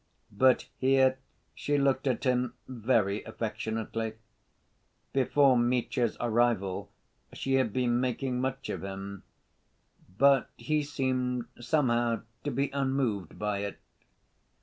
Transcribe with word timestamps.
But 0.35 0.67
here 0.79 1.19
she 1.53 1.77
looked 1.77 2.07
at 2.07 2.23
him 2.23 2.55
very 2.67 3.23
affectionately: 3.23 4.13
before 5.13 5.55
Mitya's 5.55 6.17
arrival, 6.19 6.89
she 7.33 7.53
had 7.53 7.71
been 7.71 8.01
making 8.01 8.41
much 8.41 8.67
of 8.69 8.83
him, 8.83 9.21
but 10.17 10.49
he 10.57 10.81
seemed 10.81 11.45
somehow 11.59 12.23
to 12.43 12.49
be 12.49 12.71
unmoved 12.71 13.37
by 13.37 13.59
it. 13.59 13.77